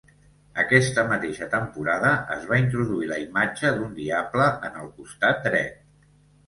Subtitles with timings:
[0.61, 5.83] Aquesta mateixa temporada es va introduir la imatge d'un diable en el costat dret.